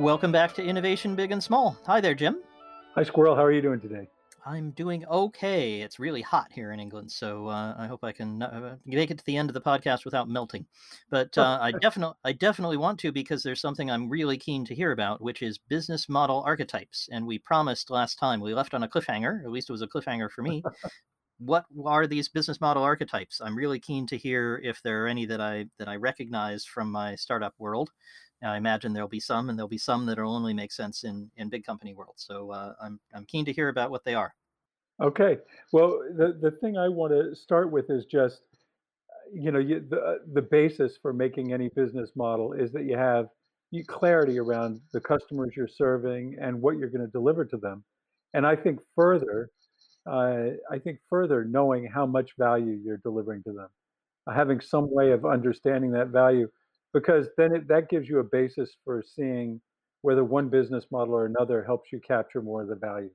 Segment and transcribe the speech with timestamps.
[0.00, 1.76] Welcome back to Innovation Big and Small.
[1.84, 2.38] Hi there, Jim.
[2.94, 3.36] Hi, Squirrel.
[3.36, 4.08] How are you doing today?
[4.46, 5.82] I'm doing okay.
[5.82, 9.18] It's really hot here in England, so uh, I hope I can uh, make it
[9.18, 10.64] to the end of the podcast without melting.
[11.10, 14.74] But uh, I definitely, I definitely want to because there's something I'm really keen to
[14.74, 17.10] hear about, which is business model archetypes.
[17.12, 19.44] And we promised last time we left on a cliffhanger.
[19.44, 20.62] At least it was a cliffhanger for me.
[21.40, 23.40] what are these business model archetypes?
[23.42, 26.90] I'm really keen to hear if there are any that I that I recognize from
[26.90, 27.90] my startup world.
[28.42, 31.48] I imagine there'll be some, and there'll be some that'll only make sense in in
[31.48, 32.14] big company world.
[32.16, 34.34] So uh, I'm I'm keen to hear about what they are.
[35.02, 35.38] Okay.
[35.72, 38.42] Well, the the thing I want to start with is just,
[39.32, 43.28] you know, you, the the basis for making any business model is that you have
[43.70, 47.84] you, clarity around the customers you're serving and what you're going to deliver to them.
[48.34, 49.50] And I think further,
[50.06, 53.68] uh, I think further knowing how much value you're delivering to them,
[54.32, 56.48] having some way of understanding that value
[56.92, 59.60] because then it, that gives you a basis for seeing
[60.02, 63.10] whether one business model or another helps you capture more of the value.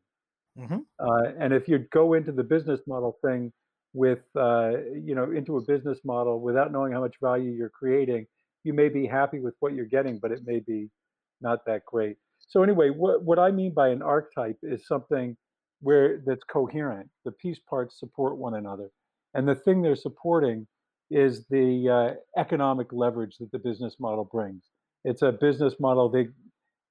[0.57, 0.77] Mm-hmm.
[0.99, 3.51] Uh, and if you go into the business model thing
[3.93, 8.27] with, uh, you know, into a business model without knowing how much value you're creating,
[8.63, 10.89] you may be happy with what you're getting, but it may be
[11.41, 12.17] not that great.
[12.47, 15.35] So anyway, what what I mean by an archetype is something
[15.81, 17.09] where that's coherent.
[17.25, 18.89] The piece parts support one another,
[19.33, 20.67] and the thing they're supporting
[21.11, 24.64] is the uh, economic leverage that the business model brings.
[25.03, 26.28] It's a business model they,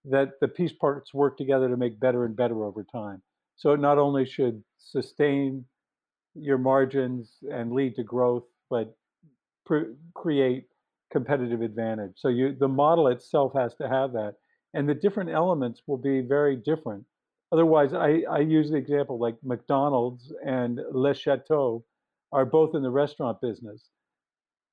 [0.05, 3.23] that the piece parts work together to make better and better over time.
[3.57, 5.65] So it not only should sustain
[6.35, 8.97] your margins and lead to growth, but
[9.67, 10.65] pr- create
[11.13, 12.13] competitive advantage.
[12.17, 14.35] So you, the model itself has to have that,
[14.75, 17.05] and the different elements will be very different.
[17.53, 21.85] Otherwise, I, I use the example like McDonald's and Le Chateau
[22.33, 23.91] are both in the restaurant business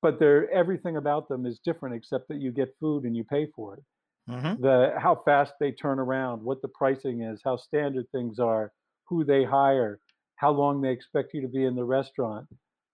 [0.02, 3.46] but they're everything about them is different except that you get food and you pay
[3.54, 3.84] for it.
[4.30, 4.62] Mm-hmm.
[4.62, 8.72] The how fast they turn around, what the pricing is, how standard things are,
[9.08, 10.00] who they hire,
[10.36, 12.46] how long they expect you to be in the restaurant.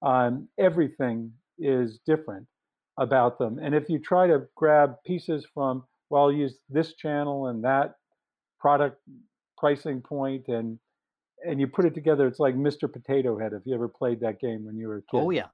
[0.03, 2.47] Um, everything is different
[2.99, 3.59] about them.
[3.61, 7.95] And if you try to grab pieces from, well, I'll use this channel and that
[8.61, 9.01] product
[9.57, 10.79] pricing point and
[11.45, 12.93] and you put it together, it's like Mr.
[12.93, 13.53] Potato Head.
[13.53, 15.21] If you ever played that game when you were a kid.
[15.21, 15.47] Oh yeah,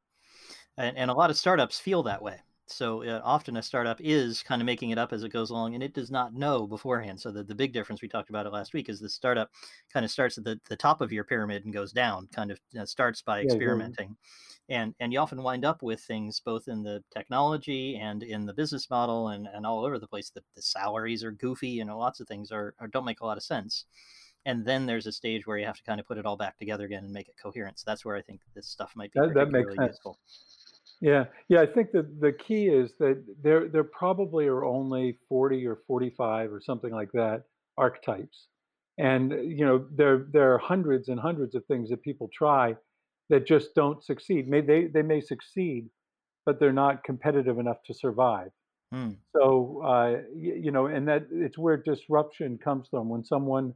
[0.79, 2.39] and, and a lot of startups feel that way.
[2.67, 5.75] So uh, often a startup is kind of making it up as it goes along
[5.75, 7.21] and it does not know beforehand.
[7.21, 9.51] So the, the big difference we talked about it last week is the startup
[9.93, 12.59] kind of starts at the, the top of your pyramid and goes down kind of
[12.73, 14.17] you know, starts by experimenting.
[14.69, 18.47] Yeah, and and you often wind up with things both in the technology and in
[18.47, 20.31] the business model and, and all over the place.
[20.31, 23.27] The, the salaries are goofy you know lots of things are, are don't make a
[23.27, 23.85] lot of sense.
[24.47, 26.59] And then there's a stage where you have to kind of put it all back
[26.59, 27.79] together again and make it coherent.
[27.79, 29.89] So that's where i think this stuff might be that, that makes sense.
[29.93, 30.19] useful
[31.05, 31.61] yeah, yeah.
[31.61, 36.09] I think that the key is that there there probably are only forty or forty
[36.09, 37.43] five or something like that
[37.77, 38.47] archetypes,
[38.97, 42.75] and you know there there are hundreds and hundreds of things that people try
[43.29, 44.49] that just don't succeed.
[44.49, 45.91] May they they may succeed,
[46.47, 48.49] but they're not competitive enough to survive.
[48.91, 49.11] Hmm.
[49.37, 53.11] So uh, you, you know, and that it's where disruption comes from.
[53.11, 53.75] When someone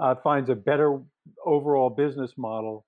[0.00, 1.00] uh, finds a better
[1.46, 2.84] overall business model,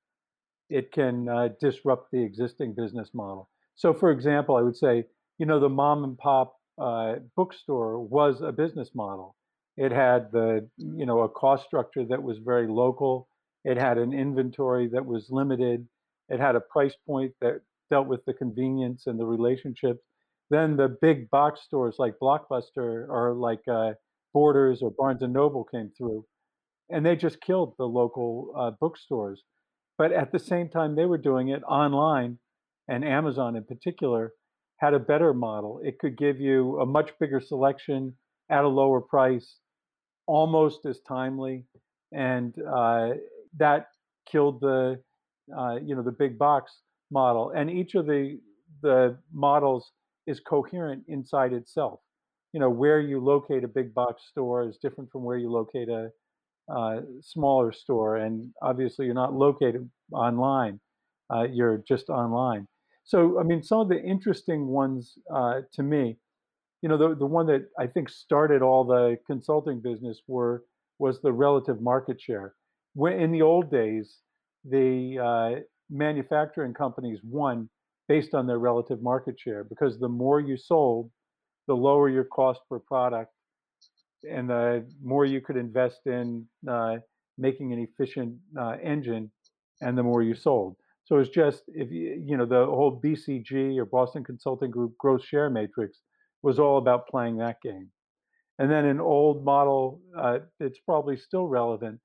[0.69, 3.49] it can uh, disrupt the existing business model.
[3.77, 5.05] So, for example, I would say,
[5.39, 9.37] you know, the mom and pop uh, bookstore was a business model.
[9.77, 13.29] It had the, you know, a cost structure that was very local.
[13.65, 15.87] It had an inventory that was limited.
[16.29, 17.61] It had a price point that
[17.91, 20.01] dealt with the convenience and the relationships.
[20.51, 23.93] Then the big box stores like Blockbuster or like uh,
[24.33, 26.25] Borders or Barnes and Noble came through,
[26.89, 29.43] and they just killed the local uh, bookstores.
[29.97, 32.39] But at the same time, they were doing it online
[32.91, 34.33] and Amazon in particular
[34.79, 35.81] had a better model.
[35.85, 38.15] It could give you a much bigger selection
[38.51, 39.59] at a lower price,
[40.27, 41.65] almost as timely,
[42.13, 43.11] and uh,
[43.59, 43.87] that
[44.31, 45.01] killed the
[45.57, 46.73] uh, you know the big box
[47.11, 47.53] model.
[47.55, 48.41] And each of the
[48.83, 49.93] the models
[50.27, 52.01] is coherent inside itself.
[52.53, 55.89] You know where you locate a big box store is different from where you locate
[55.89, 56.11] a
[56.69, 60.81] uh, smaller store, and obviously you're not located online.
[61.33, 62.67] Uh, you're just online.
[63.05, 66.19] So, I mean, some of the interesting ones uh, to me,
[66.83, 70.65] you know, the, the one that I think started all the consulting business were
[70.99, 72.55] was the relative market share.
[72.95, 74.19] When in the old days,
[74.65, 75.61] the uh,
[75.91, 77.69] manufacturing companies won
[78.09, 81.11] based on their relative market share because the more you sold,
[81.67, 83.33] the lower your cost per product,
[84.29, 86.97] and the more you could invest in uh,
[87.39, 89.31] making an efficient uh, engine,
[89.81, 90.77] and the more you sold.
[91.11, 95.25] So it's just if you you know the whole BCG or Boston Consulting Group growth
[95.25, 95.99] share matrix
[96.43, 97.91] was all about playing that game.
[98.61, 101.99] And then an old model, uh, it's probably still relevant,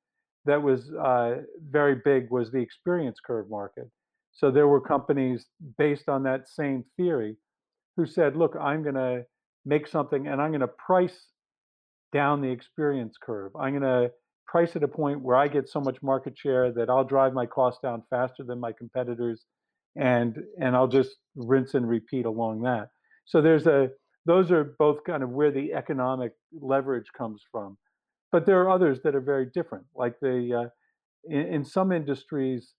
[0.46, 3.92] that was uh, very big was the experience curve market.
[4.32, 5.46] So there were companies
[5.78, 7.38] based on that same theory
[7.98, 9.24] who said, look, I'm going to
[9.66, 11.28] make something and I'm going to price
[12.14, 13.52] down the experience curve.
[13.56, 14.12] I'm going to
[14.48, 17.46] price at a point where I get so much market share that I'll drive my
[17.46, 19.46] costs down faster than my competitors
[19.96, 22.90] and and I'll just rinse and repeat along that.
[23.26, 23.90] So there's a
[24.26, 27.78] those are both kind of where the economic leverage comes from.
[28.32, 29.86] But there are others that are very different.
[29.96, 30.70] Like the uh,
[31.34, 32.74] in, in some industries,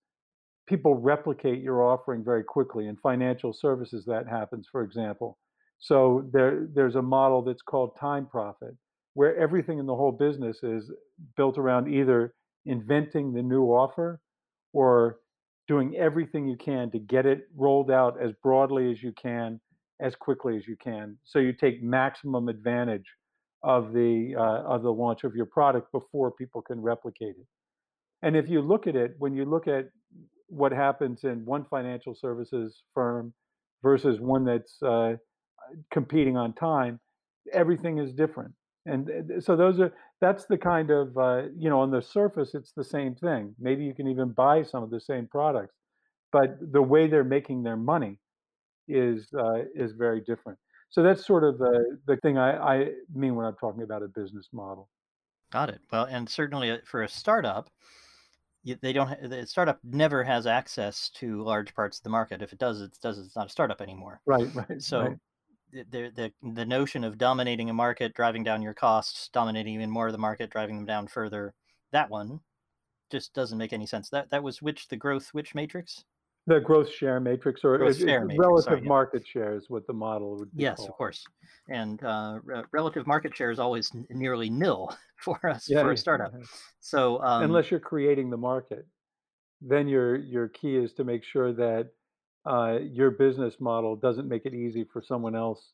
[0.68, 2.86] people replicate your offering very quickly.
[2.86, 5.38] In financial services, that happens, for example.
[5.78, 8.76] So there there's a model that's called time profit,
[9.16, 10.90] where everything in the whole business is
[11.38, 12.34] built around either
[12.66, 14.20] inventing the new offer
[14.74, 15.16] or
[15.66, 19.58] doing everything you can to get it rolled out as broadly as you can
[20.02, 21.16] as quickly as you can.
[21.24, 23.06] So you take maximum advantage
[23.62, 27.46] of the uh, of the launch of your product before people can replicate it.
[28.20, 29.86] And if you look at it when you look at
[30.48, 33.32] what happens in one financial services firm
[33.82, 35.14] versus one that's uh,
[35.90, 37.00] competing on time
[37.52, 38.52] everything is different
[38.86, 42.72] and so those are that's the kind of uh, you know on the surface it's
[42.72, 45.74] the same thing maybe you can even buy some of the same products
[46.32, 48.18] but the way they're making their money
[48.88, 50.58] is uh, is very different
[50.90, 54.08] so that's sort of the the thing I, I mean when i'm talking about a
[54.08, 54.88] business model
[55.52, 55.80] Got it.
[55.92, 57.70] Well, and certainly uh, for a startup,
[58.64, 59.30] they don't.
[59.30, 62.42] The startup never has access to large parts of the market.
[62.42, 63.18] If it does, it does.
[63.18, 64.20] It's not a startup anymore.
[64.26, 65.18] right right right So the
[65.72, 65.84] the
[66.14, 70.12] the the notion of dominating a market, driving down your costs, dominating even more of
[70.12, 71.54] the market, driving them down further,
[71.92, 72.40] that one
[73.10, 74.08] just doesn't make any sense.
[74.10, 76.04] That that was which the growth which matrix?
[76.48, 78.38] the growth share matrix or it, share matrix.
[78.46, 78.88] relative Sorry, yeah.
[78.88, 81.24] market share is what the model would be Yes, of course.
[81.68, 85.90] And uh, re- relative market share is always n- nearly nil for us yeah for
[85.90, 86.32] a startup.
[86.38, 86.44] yeah.
[86.78, 88.86] So um, unless you're creating the market
[89.60, 91.90] then your your key is to make sure that
[92.46, 95.72] uh, your business model doesn't make it easy for someone else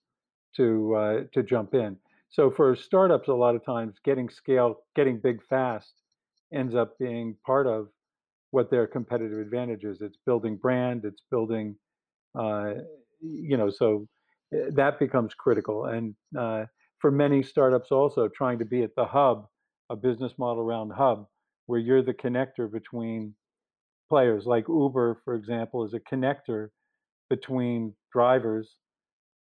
[0.56, 1.96] to uh, to jump in.
[2.30, 5.92] So for startups, a lot of times getting scale, getting big fast,
[6.52, 7.88] ends up being part of
[8.52, 10.00] what their competitive advantage is.
[10.00, 11.76] It's building brand, it's building,
[12.38, 12.74] uh,
[13.20, 14.08] you know, so
[14.54, 15.86] uh, that becomes critical.
[15.86, 16.64] And uh,
[16.98, 19.46] for many startups, also trying to be at the hub,
[19.90, 21.26] a business model around hub,
[21.66, 23.34] where you're the connector between
[24.12, 26.68] players like Uber, for example, is a connector
[27.30, 28.76] between drivers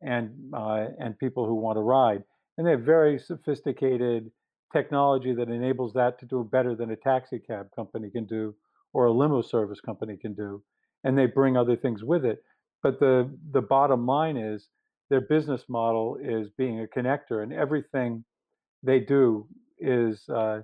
[0.01, 2.23] and uh, and people who want to ride.
[2.57, 4.31] And they have very sophisticated
[4.73, 8.55] technology that enables that to do better than a taxi cab company can do
[8.95, 10.63] or a limo service company can do.
[11.05, 12.39] And they bring other things with it.
[12.83, 13.15] But the
[13.53, 14.69] the bottom line is
[15.11, 18.25] their business model is being a connector, and everything
[18.83, 19.47] they do
[19.79, 20.61] is uh,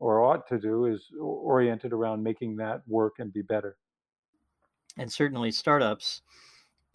[0.00, 3.78] or ought to do is oriented around making that work and be better.
[4.96, 6.22] and certainly startups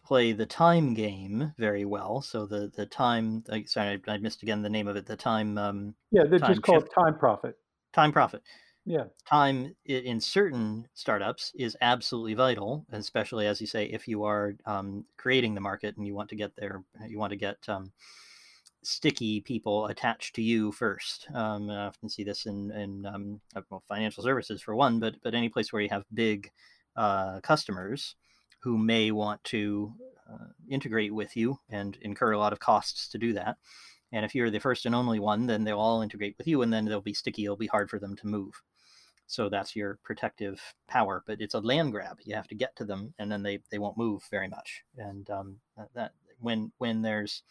[0.03, 2.21] play the time game very well.
[2.21, 3.43] So the the time.
[3.65, 5.05] Sorry, I, I missed again the name of it.
[5.05, 7.57] The time um, Yeah, they just time call shift it time profit.
[7.93, 8.43] time profit.
[8.85, 14.55] Yeah, Time in certain startups is absolutely vital, especially as you say, if you are
[14.65, 17.91] um, creating the market and you want to get there, you want to get um,
[18.85, 21.27] sticky people attached to you first.
[21.33, 25.33] Um, I often see this in in um, well, financial services for one, but but
[25.33, 26.51] any place where you have big
[26.95, 28.15] uh, customers
[28.59, 29.93] who may want to
[30.31, 33.57] uh, integrate with you and incur a lot of costs to do that.
[34.11, 36.71] And if you're the first and only one, then they'll all integrate with you, and
[36.71, 37.43] then they'll be sticky.
[37.43, 38.53] It'll be hard for them to move.
[39.27, 41.23] So that's your protective power.
[41.27, 42.17] But it's a land grab.
[42.23, 44.83] You have to get to them, and then they they won't move very much.
[44.97, 45.57] And um,
[45.93, 47.43] that when when there's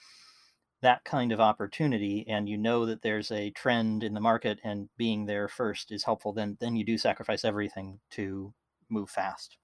[0.85, 4.91] that kind of opportunity and you know that there's a trend in the market and
[4.99, 8.53] being there first is helpful then then you do sacrifice everything to
[8.91, 9.57] move fast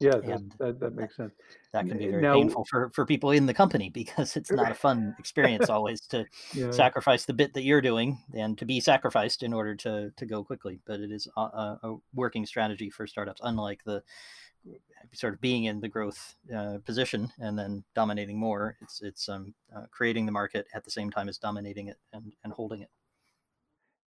[0.00, 1.32] yeah, that that, that makes sense.
[1.72, 4.70] that can be very Now, painful for for people in the company because it's not
[4.70, 8.80] a fun experience always to yeah, sacrifice the bit that you're doing and to be
[8.80, 13.06] sacrificed in order to to go quickly but it is a a working strategy for
[13.06, 14.02] startups unlike the
[15.12, 19.54] sort of being in the growth uh, position and then dominating more it's it's um,
[19.76, 22.90] uh, creating the market at the same time as dominating it and, and holding it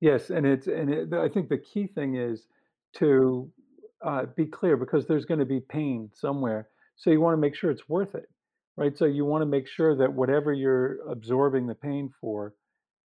[0.00, 2.46] yes, and it's and it, I think the key thing is
[2.94, 3.50] to
[4.04, 6.68] uh, be clear because there's going to be pain somewhere.
[6.96, 8.28] So you want to make sure it's worth it,
[8.76, 8.96] right?
[8.96, 12.54] So you want to make sure that whatever you're absorbing the pain for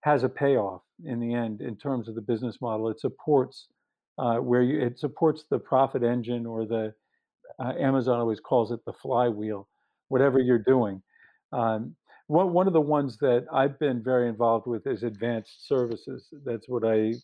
[0.02, 2.88] has a payoff in the end in terms of the business model.
[2.88, 3.66] It supports
[4.18, 6.94] uh, where you it supports the profit engine or the
[7.58, 9.68] uh, Amazon always calls it the flywheel,
[10.08, 11.02] whatever you're doing.
[11.52, 16.28] Um, one one of the ones that I've been very involved with is advanced services.
[16.44, 17.14] That's what I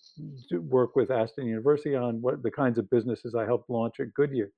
[0.50, 4.12] do work with Aston University on, what the kinds of businesses I helped launch at
[4.14, 4.50] Goodyear.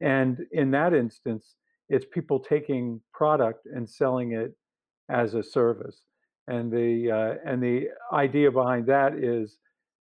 [0.00, 1.56] And in that instance,
[1.88, 4.54] it's people taking product and selling it
[5.08, 6.02] as a service.
[6.46, 9.58] And the uh, and the idea behind that is,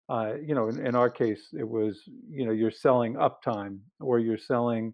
[0.08, 4.18] uh, you know, in, in our case, it was, you know, you're selling uptime or
[4.18, 4.92] you're selling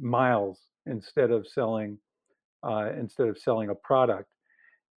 [0.00, 1.98] miles instead of selling
[2.62, 4.28] uh, instead of selling a product.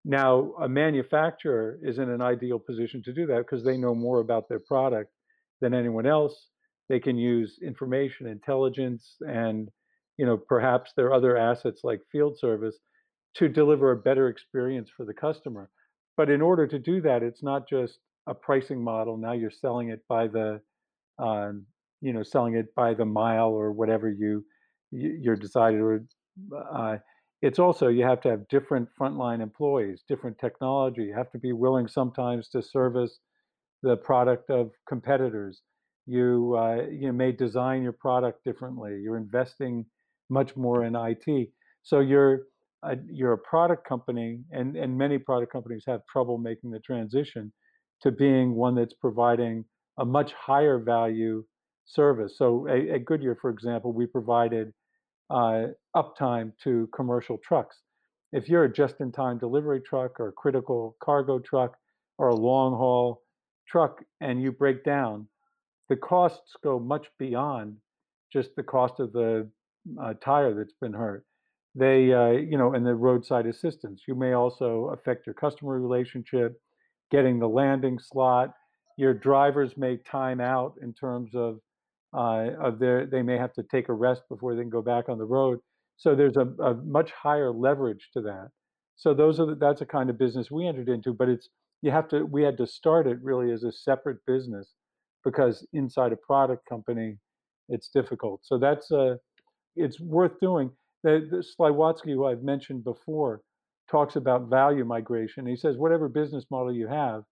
[0.04, 4.20] Now, a manufacturer is in an ideal position to do that because they know more
[4.20, 5.12] about their product
[5.60, 6.48] than anyone else.
[6.88, 9.68] They can use information, intelligence, and
[10.16, 12.76] you know perhaps their other assets like field service
[13.34, 15.70] to deliver a better experience for the customer.
[16.16, 19.16] But in order to do that, it's not just a pricing model.
[19.16, 20.60] Now you're selling it by the,
[21.18, 21.66] um,
[22.00, 24.44] you know, selling it by the mile or whatever you,
[24.90, 25.80] you you're decided.
[25.80, 26.04] Or
[26.72, 26.96] uh,
[27.42, 31.04] it's also you have to have different frontline employees, different technology.
[31.04, 33.18] You have to be willing sometimes to service
[33.82, 35.62] the product of competitors.
[36.06, 39.00] You uh, you may design your product differently.
[39.02, 39.86] You're investing
[40.28, 41.50] much more in IT.
[41.82, 42.42] So you're
[42.82, 47.52] a, you're a product company, and and many product companies have trouble making the transition
[48.02, 49.64] to being one that's providing
[49.98, 51.44] a much higher value
[51.94, 52.36] service.
[52.36, 54.72] So at, at Goodyear, for example, we provided
[55.28, 55.66] uh,
[55.96, 57.76] uptime to commercial trucks.
[58.32, 61.76] If you're a just-in-time delivery truck or a critical cargo truck
[62.18, 63.22] or a long haul
[63.66, 65.26] truck and you break down,
[65.88, 67.76] the costs go much beyond
[68.32, 69.48] just the cost of the
[70.00, 71.24] uh, tire that's been hurt.
[71.74, 74.02] They, uh, you know, and the roadside assistance.
[74.06, 76.60] You may also affect your customer relationship,
[77.10, 78.54] getting the landing slot.
[78.96, 81.60] Your drivers may time out in terms of
[82.12, 83.06] Uh, of their.
[83.06, 85.60] They may have to take a rest before they can go back on the road.
[85.96, 88.48] So there's a, a much higher leverage to that.
[88.96, 91.48] So those are the, that's a kind of business we entered into, but it's
[91.82, 92.24] you have to.
[92.24, 94.74] We had to start it really as a separate business
[95.24, 97.18] because inside a product company,
[97.68, 98.40] it's difficult.
[98.42, 99.18] So that's a
[99.76, 100.70] it's worth doing.
[101.04, 103.40] The, the Slywotzky, who I've mentioned before,
[103.90, 105.46] talks about value migration.
[105.46, 107.22] He says whatever business model you have,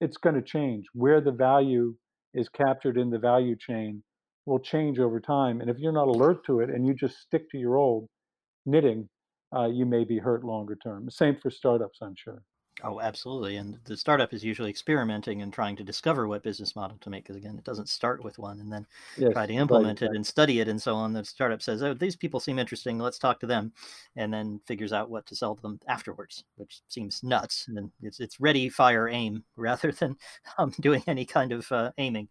[0.00, 0.84] it's going to change.
[0.92, 1.94] Where the value
[2.34, 4.02] is captured in the value chain
[4.46, 5.60] will change over time.
[5.60, 8.08] And if you're not alert to it and you just stick to your old
[8.66, 9.08] knitting,
[9.54, 11.10] uh, you may be hurt longer term.
[11.10, 12.44] Same for startups, I'm sure.
[12.82, 13.56] Oh, absolutely.
[13.56, 17.24] And the startup is usually experimenting and trying to discover what business model to make.
[17.24, 20.12] Because again, it doesn't start with one and then Yes, try to right, implement it
[20.12, 20.14] right.
[20.14, 21.12] and study it and so on.
[21.12, 22.98] The startup says, "Oh, these people seem interesting.
[22.98, 23.74] Let's talk to them,"
[24.16, 27.68] and then figures out what to sell to them afterwards, which seems nuts.
[27.68, 30.16] And then it's it's ready, fire, aim rather than
[30.56, 32.30] um, doing any kind of uh, aiming.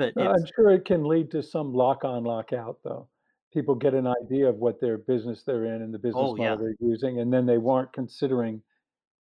[0.00, 3.08] But I'm sure it can lead to some lock on, lock out, though.
[3.52, 6.44] People get an idea of what their business they're in and the business oh model
[6.44, 8.62] yeah, they're using, and then they weren't considering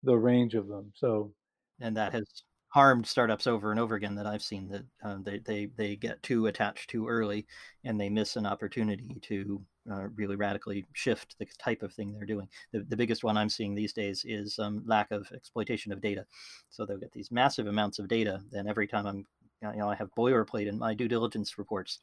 [0.04, 0.92] the range of them.
[0.96, 1.34] So,
[1.82, 2.26] and that has
[2.70, 6.22] harmed startups over and over again that I've seen that uh, they they they get
[6.22, 7.48] too attached too early
[7.84, 12.26] and they miss an opportunity to uh, really radically shift the type of thing they're
[12.26, 12.48] doing.
[12.72, 16.26] The, the biggest one I'm seeing these days is um, lack of exploitation of data.
[16.70, 19.26] So they'll get these massive amounts of data, and every time I'm
[19.62, 22.00] you know, I have boilerplate in my due diligence reports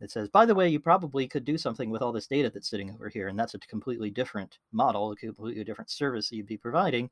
[0.00, 2.68] that says, by the way, you probably could do something with all this data that's
[2.68, 6.46] sitting over here, and that's a completely different model, a completely different service that you'd
[6.46, 7.10] be providing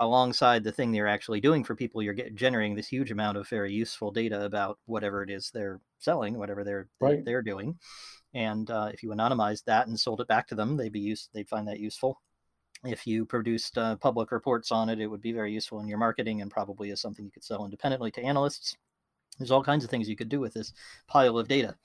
[0.00, 3.46] alongside the thing they're actually doing for people, you're get, generating this huge amount of
[3.48, 7.24] very useful data about whatever it is they're selling, whatever they're right.
[7.24, 7.78] they're doing.
[8.32, 11.28] And uh, if you anonymized that and sold it back to them, they'd be used.
[11.34, 12.20] They'd find that useful.
[12.82, 15.98] If you produced uh, public reports on it, it would be very useful in your
[15.98, 18.76] marketing and probably is something you could sell independently to analysts.
[19.40, 20.72] There's all kinds of things you could do with this
[21.08, 21.76] pile of data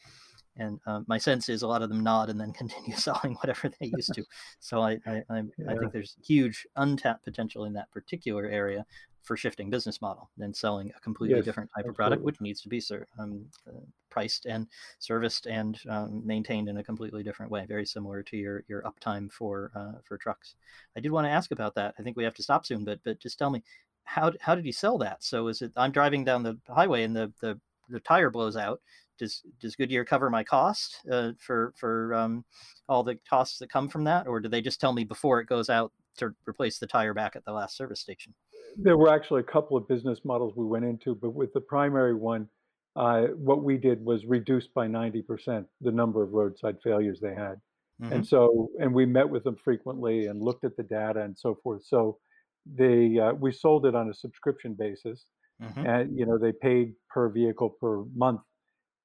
[0.57, 3.69] and uh, my sense is a lot of them nod and then continue selling whatever
[3.69, 4.24] they used to.
[4.59, 8.85] So I I, I, I think there's huge untapped potential in that particular area
[9.24, 12.62] for shifting business model and selling a completely Yes, different type of product, which needs
[12.62, 12.79] to be
[13.17, 13.79] um, uh,
[14.12, 14.67] priced and
[15.00, 19.31] serviced and um, maintained in a completely different way, very similar to your your uptime
[19.31, 20.55] for uh, for trucks.
[20.95, 21.95] I did want to ask about that.
[22.00, 23.63] I think we have to stop soon, but but just tell me
[24.05, 25.24] how how did he sell that?
[25.24, 27.59] So is it I'm driving down the highway and the the
[27.89, 28.81] the tire blows out
[29.17, 32.45] does does Goodyear cover my cost uh, for for um,
[32.88, 35.47] all the costs that come from that, or do they just tell me before it
[35.47, 38.33] goes out to replace the tire back at the last service station?
[38.77, 42.13] There were actually a couple of business models we went into, but with the primary
[42.13, 42.47] one,
[42.95, 47.55] uh, what we did was reduce by 90% the number of roadside failures they had.
[48.00, 51.38] hmm And so, and we met with them frequently and looked at the data and
[51.38, 51.85] so forth.
[51.85, 52.17] So
[52.65, 55.25] they, uh, we sold it on a subscription basis
[55.60, 58.41] hmm and, you know, they paid per vehicle per month,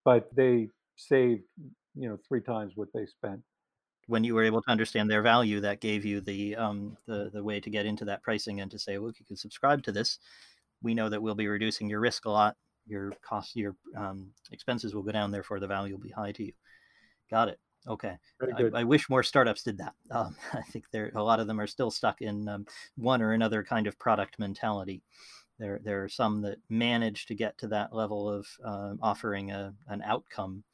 [0.05, 1.43] but they saved,
[1.95, 3.43] you know, three times what they spent.
[4.07, 7.43] when you were able to understand their value, that gave you the um, the the
[7.43, 9.93] way to get into that pricing and to say, well, if you can subscribe to
[9.93, 10.19] this,
[10.83, 12.57] we know that we'll be reducing your risk a lot.
[12.87, 15.31] Your cost, your um, expenses will go down.
[15.31, 16.53] Therefore, the value will be high to you.
[17.31, 17.61] Got it.
[17.89, 18.17] Okay.
[18.43, 19.95] I, I, wish more startups did that.
[20.11, 23.33] Um, I think there a lot of them are still stuck in um, one or
[23.33, 25.03] another kind of product mentality.
[25.59, 29.75] There, there are some that manage to get to that level of uh, offering a,
[29.89, 30.65] an outcome.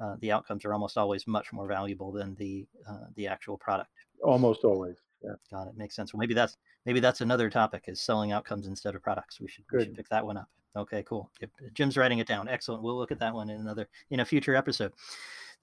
[0.00, 3.90] Uh, the outcomes are almost always much more valuable than the uh, the actual product.
[4.22, 4.96] Almost always.
[5.22, 5.34] Yeah.
[5.50, 5.76] Got it.
[5.76, 6.12] Makes sense.
[6.12, 9.40] Well, maybe that's maybe that's another topic is selling outcomes instead of products.
[9.40, 10.48] We should, we should pick that one up.
[10.76, 11.30] Okay, cool.
[11.72, 12.48] Jim's writing it down.
[12.48, 12.82] Excellent.
[12.82, 14.92] We'll look at that one in another in a future episode.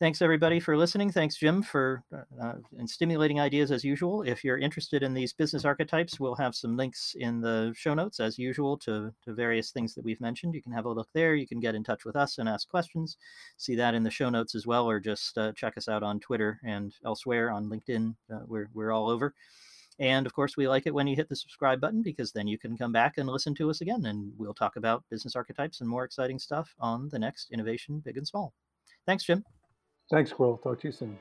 [0.01, 1.11] Thanks everybody for listening.
[1.11, 4.23] Thanks Jim for uh, uh, and stimulating ideas as usual.
[4.23, 8.19] If you're interested in these business archetypes, we'll have some links in the show notes
[8.19, 10.55] as usual to, to various things that we've mentioned.
[10.55, 11.35] You can have a look there.
[11.35, 13.17] You can get in touch with us and ask questions.
[13.57, 16.19] See that in the show notes as well, or just uh, check us out on
[16.19, 18.15] Twitter and elsewhere on LinkedIn.
[18.33, 19.35] Uh, we're we're all over.
[19.99, 22.57] And of course, we like it when you hit the subscribe button because then you
[22.57, 25.87] can come back and listen to us again, and we'll talk about business archetypes and
[25.87, 28.51] more exciting stuff on the next Innovation Big and Small.
[29.05, 29.45] Thanks, Jim.
[30.11, 30.57] Thanks, Will.
[30.57, 31.17] Talk to you soon.